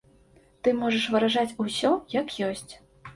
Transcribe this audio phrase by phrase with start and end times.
[0.67, 2.67] Ты можаш выражаць усё як ёсць.